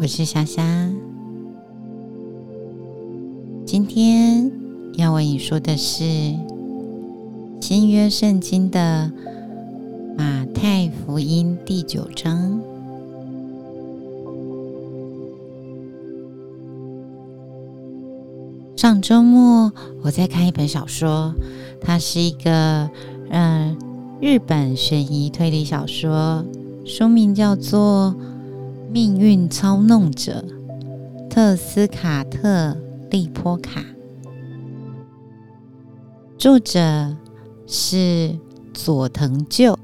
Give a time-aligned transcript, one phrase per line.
[0.00, 0.62] 我是霞霞。
[3.66, 4.48] 今天
[4.94, 6.04] 要为你说的是
[7.60, 9.10] 新约圣经的
[10.16, 12.60] 马太福音第九章。
[18.76, 19.72] 上周末
[20.04, 21.34] 我在看一本小说，
[21.80, 22.88] 它是一个
[23.30, 23.76] 嗯
[24.20, 26.44] 日本悬疑推理小说，
[26.84, 28.14] 书名叫做
[28.90, 30.44] 《命运操弄者》，
[31.28, 32.76] 特斯卡特
[33.10, 33.84] 利波卡，
[36.38, 37.16] 作者
[37.66, 38.38] 是
[38.72, 39.78] 佐藤救，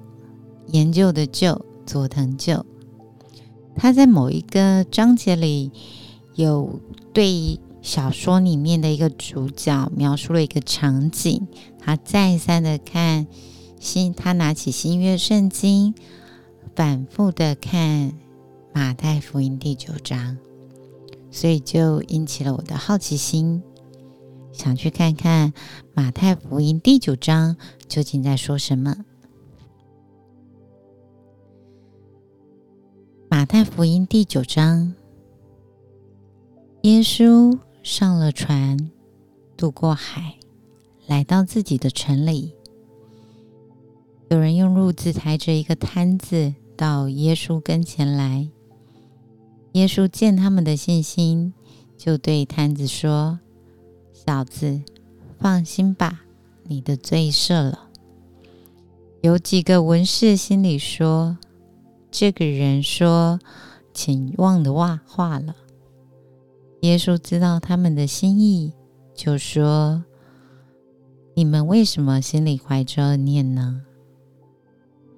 [0.68, 2.64] 研究的救佐藤救。
[3.76, 5.70] 他在某一个章节里
[6.34, 6.80] 有
[7.12, 7.60] 对。
[7.84, 11.46] 小说里面的一个主角描述了一个场景，
[11.78, 13.26] 他再三的看
[13.78, 15.94] 新，他拿起新约圣经，
[16.74, 18.14] 反复的看
[18.74, 20.36] 马太福音第九章，
[21.30, 23.62] 所以就引起了我的好奇心，
[24.52, 25.52] 想去看看
[25.94, 28.96] 马太福音第九章究竟在说什么。
[33.28, 34.92] 马太福音第九章，
[36.82, 37.56] 耶稣。
[37.84, 38.90] 上了船，
[39.58, 40.38] 渡过海，
[41.06, 42.54] 来到自己的城里。
[44.30, 48.48] 有人用褥子抬着一个摊子到耶稣跟前来。
[49.74, 51.52] 耶稣见他们的信心，
[51.96, 53.38] 就对摊子说
[54.14, 54.82] ：“小子，
[55.38, 56.22] 放心吧，
[56.62, 57.90] 你的罪赦了。”
[59.20, 61.38] 有几个文士心里说
[62.10, 63.40] ：“这个人说
[63.92, 65.56] 请忘的话话了。”
[66.82, 68.72] 耶稣知道他们的心意，
[69.12, 70.04] 就说
[71.34, 73.82] ：“你们为什么心里怀着恶念呢？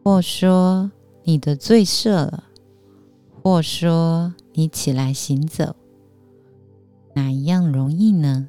[0.03, 0.91] 或说
[1.25, 2.45] 你的罪赦了，
[3.42, 5.77] 或说你起来行走，
[7.14, 8.48] 哪一样容易呢？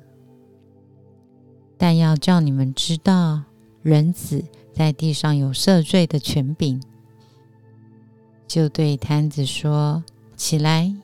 [1.77, 3.43] 但要叫你们知道，
[3.81, 6.81] 人子在地上有赦罪的权柄。”
[8.47, 10.03] 就对摊子说
[10.35, 10.95] ：“起来。”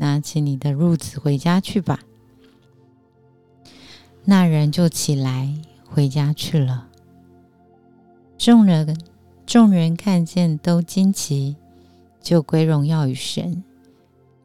[0.00, 1.98] 拿起你的褥子回家去吧。
[4.24, 5.52] 那人就起来
[5.84, 6.88] 回家去了。
[8.38, 8.96] 众人
[9.44, 11.56] 众人看见都惊奇，
[12.20, 13.64] 就归荣耀与神，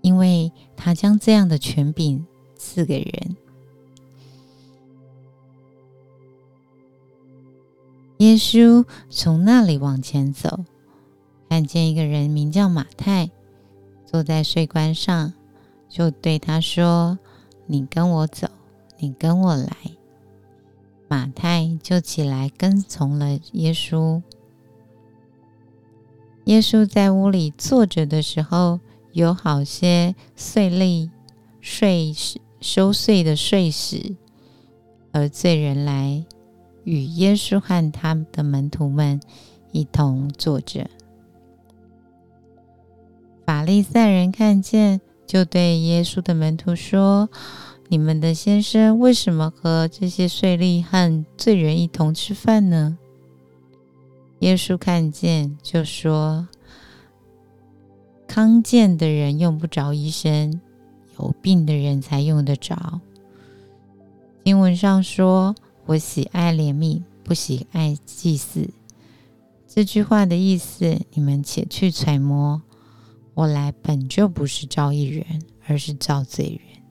[0.04, 3.38] 因为他将这样的权柄赐给人。
[8.18, 10.66] 耶稣从那里往前走，
[11.50, 13.32] 看见一个人名叫马太，
[14.06, 15.34] 坐在税关上。
[15.90, 17.20] 就对他说
[17.68, 18.48] ：“你跟我走，
[18.98, 19.78] 你跟我来。”
[21.08, 24.22] 马太就起来跟从了耶稣。
[26.46, 28.80] 耶稣在屋里坐着的时候，
[29.14, 31.10] 有好些税吏、
[31.62, 32.14] 税
[32.60, 34.16] 收税的税使，
[35.14, 36.24] 而罪人来
[36.84, 39.22] 与耶稣和他的门徒们
[39.72, 40.90] 一同坐着。
[43.46, 45.00] 法利赛人看见。
[45.26, 47.28] 就对耶稣的门徒说
[47.88, 53.00] ：“你们的先生为什么和这些税吏和罪人一同吃饭呢？”
[54.40, 56.48] 耶稣看见，就说
[58.34, 60.60] ：“康健的人用不着医生，
[61.20, 63.00] 有病的人才用得着。”
[64.44, 65.54] 经文上说
[65.86, 68.72] ：“我喜爱怜悯，不喜爱祭祀。”
[69.70, 72.64] 这句话的意思，你们且去揣摩。
[73.36, 76.82] 我来本就不是招义人，而是造罪人。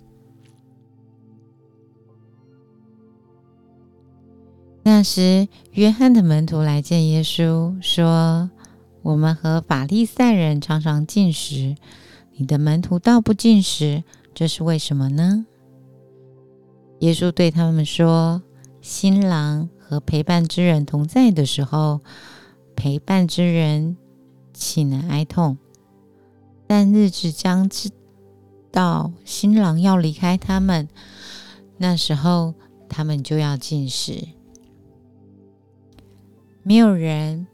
[4.85, 8.49] 那时，约翰的门徒来见耶稣，说
[9.03, 11.77] ：“我们和法利赛人常常进食，
[12.37, 15.47] 你的门徒倒不进食，这是为什么呢？”
[17.01, 18.43] 耶稣对他们说
[18.81, 22.01] ：“新郎和陪伴之人同在的时候，
[22.77, 23.97] 陪伴之人
[24.55, 25.59] 岂能哀痛？”
[26.69, 27.91] 但日子将至，
[28.71, 30.89] 到新郎要离开他们，
[31.77, 32.55] 那时候
[32.89, 34.29] 他们就要进食。
[36.63, 37.49] 没有人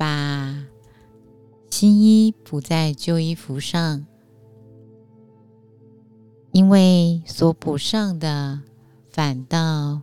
[0.00, 0.64] 把
[1.68, 4.06] 新衣补在旧衣服上，
[6.52, 8.62] 因为所补上的
[9.10, 10.00] 反倒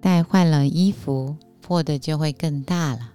[0.00, 3.12] 带坏了衣服，破的就会更大了。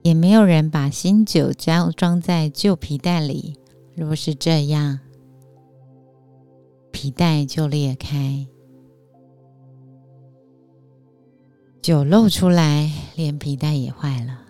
[0.00, 3.58] 也没有人把新酒装装在旧皮袋里，
[3.94, 5.00] 若是这样，
[6.90, 8.46] 皮袋就裂开，
[11.84, 14.40] 酒漏出来，连皮带也坏了。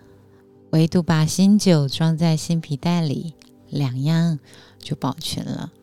[0.69, 3.33] 唯独把新酒装在新皮带里，
[3.67, 4.39] 两样
[4.79, 5.73] 就保全了。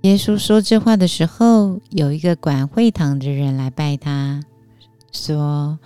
[0.00, 4.42] 耶稣说这话的时候，有一个管会堂的人来拜他，
[5.12, 5.78] 说：“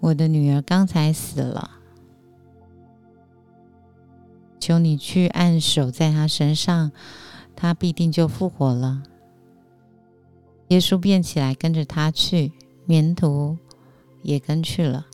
[0.00, 1.70] 我的女儿刚才死了。”
[4.64, 6.90] 求你去按手在他身上，
[7.54, 9.02] 他必定就复活了。
[10.68, 12.50] 耶稣便起来跟着他去，
[12.86, 13.58] 门徒
[14.22, 15.04] 也跟去了。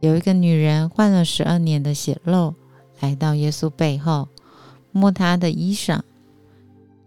[0.00, 2.54] 有一个女人患了十二年的血漏，
[3.00, 4.28] 来到耶稣背后，
[4.90, 6.00] 摸他的衣裳，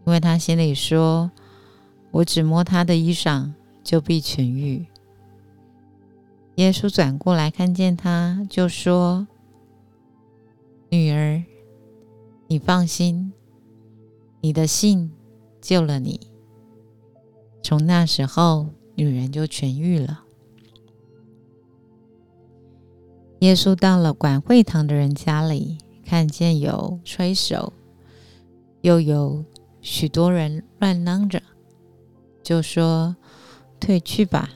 [0.05, 1.31] 因为他心里说
[2.11, 3.51] ：“我只摸他的衣裳，
[3.83, 4.85] 就必痊愈。”
[6.57, 9.25] 耶稣转过来看见他，就说。
[12.51, 13.31] 你放心，
[14.41, 15.09] 你的信
[15.61, 16.19] 救了你。
[17.63, 20.25] 从那时候，女人就痊愈了。
[23.39, 27.71] 耶稣到了管会堂的人家里，看见有吹手，
[28.81, 29.45] 又有
[29.79, 31.41] 许多人乱嚷着，
[32.43, 33.15] 就说
[33.79, 34.49] ：“退去吧，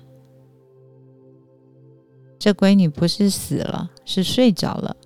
[2.37, 4.97] 这闺女不是死了，是睡着了。”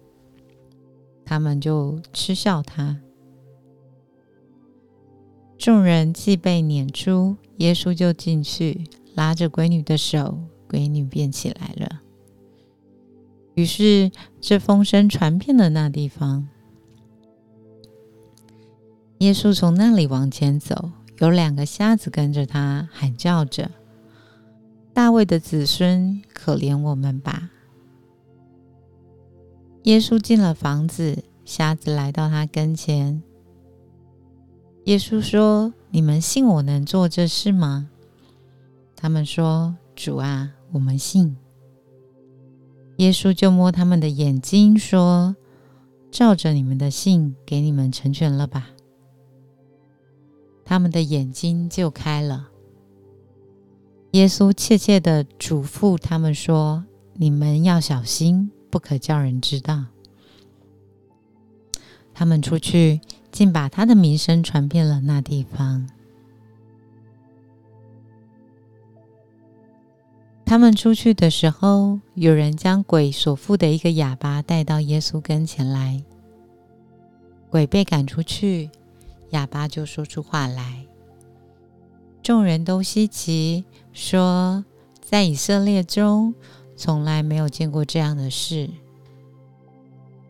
[1.29, 2.99] 他们就嗤笑他。
[5.59, 12.01] 众人既被撵出，耶稣就进去，拉着闺女的手，闺女便起来了。
[13.53, 14.09] 于是
[14.41, 16.49] 这风声传遍了那地方。
[19.19, 23.69] 耶稣从那里往前走，有两个瞎子跟着他，喊叫着
[24.95, 27.51] ：“大卫的子孙，可怜我们吧！”
[29.83, 33.21] 耶稣进了房子，瞎子来到他跟前。
[34.85, 37.89] 耶稣说：“你们信我能做这事吗？”
[38.95, 41.37] 他们说：“主啊，我们信。”
[42.97, 45.35] 耶稣就摸他们的眼睛，说
[46.11, 48.71] ：“照着你们的信，给你们成全了吧。”
[50.65, 52.49] 他们的眼睛就开了。
[54.11, 56.83] 耶稣切切的嘱咐他们说
[57.15, 59.85] ：“你们要小心。”不可叫人知道。
[62.13, 62.99] 他们出去，
[63.31, 65.89] 竟把他的名声传遍了那地方。
[70.45, 76.03] 他们出去的时候，有人将鬼所附的一个哑巴带到耶稣跟前来。
[77.49, 78.69] 鬼被赶出去，
[79.29, 80.85] 哑巴就说出话来。
[82.21, 83.63] 众人都稀奇，
[83.93, 84.65] 说
[85.01, 86.33] ：“在以色列中。”
[86.79, 88.69] 从来没有见过这样的事。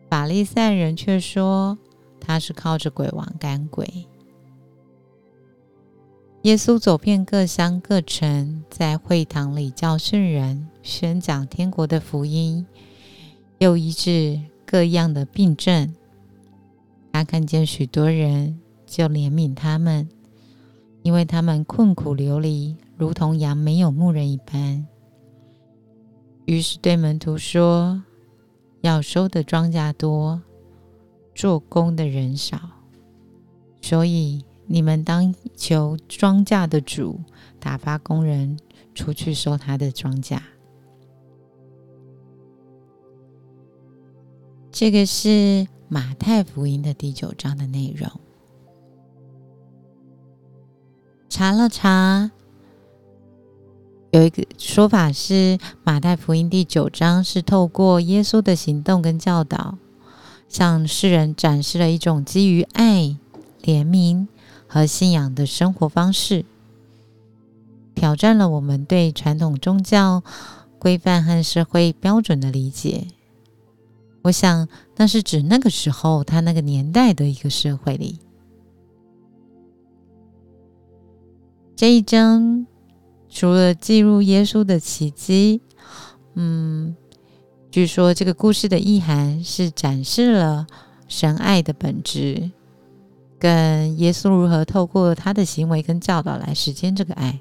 [0.08, 1.78] 法利赛人却说
[2.18, 4.08] 他是靠着鬼王赶鬼。
[6.42, 12.66] 耶稣走遍各乡各城，在会堂里教训人，宣讲天国的福音，
[13.58, 15.94] 又医治各样的病症。
[17.12, 20.08] 他看见许多人，就怜悯他们，
[21.02, 24.84] 因为他们困苦流离，如同羊没有牧人一般。
[26.46, 28.02] 于是对门徒说
[28.82, 30.42] ：“要收的庄稼多，
[31.34, 32.58] 做工的人少，
[33.80, 37.20] 所以你们当求庄稼的主
[37.60, 38.58] 打发工人
[38.94, 40.40] 出去收他的庄稼。”
[44.72, 48.10] 这个是马太福音的第九章的内容。
[51.28, 52.32] 查了查。
[54.10, 59.78] 有一个说法是，马太福音第九章是透过耶稣的行动跟教导，
[60.48, 63.16] 向世人展示了一种基于爱、
[63.62, 64.26] 怜悯
[64.66, 66.44] 和信仰的生活方式，
[67.94, 70.24] 挑战了我们对传统宗教
[70.80, 73.06] 规范和社会标准的理解。
[74.22, 78.18] 我想，那是指那个时候他那个年代的一个社会里，
[81.76, 82.66] 这一章。
[83.32, 85.60] 除了记录耶稣的奇迹，
[86.34, 86.96] 嗯，
[87.70, 90.66] 据说这个故事的意涵是展示了
[91.06, 92.50] 神爱的本质，
[93.38, 97.40] 跟耶稣如何透过他的行为跟教导来实践这个爱。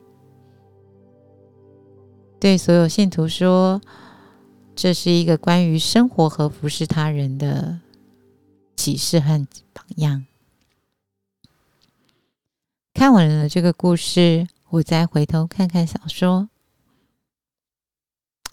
[2.40, 3.82] 对所有信徒说，
[4.76, 7.80] 这是一个关于生活和服侍他人的
[8.76, 10.26] 启示和榜样。
[12.94, 14.48] 看完了这个故事。
[14.72, 16.50] 我再回头看看小说，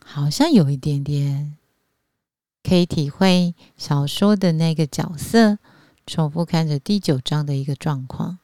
[0.02, 1.58] 好像有一点点
[2.62, 5.58] 可以体会小说的那个角色
[6.06, 8.38] 重复看着第九章的一个状况。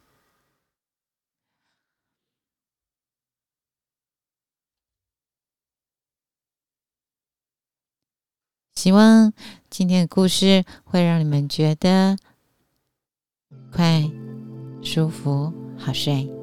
[8.74, 9.32] 希望
[9.70, 12.18] 今天的故事会让你们觉得
[13.70, 14.02] 快、
[14.82, 16.41] 舒服、好睡。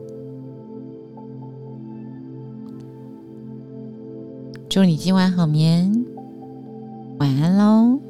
[4.69, 6.05] 祝你今晚好眠，
[7.17, 8.08] 晚安喽！